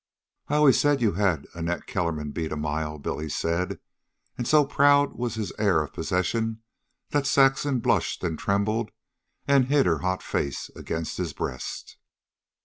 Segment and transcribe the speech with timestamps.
[0.47, 3.79] "I always said you had Annette Kellerman beat a mile," Billy said;
[4.35, 6.63] and so proud was his air of possession
[7.11, 8.89] that Saxon blushed and trembled,
[9.47, 11.97] and hid her hot face against his breast.